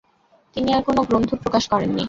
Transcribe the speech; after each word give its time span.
তিনি 0.55 0.69
আর 0.73 0.81
কোন 0.83 0.97
গ্রন্থ 1.09 1.29
প্রকাশ 1.35 1.63
করেননি। 1.67 1.99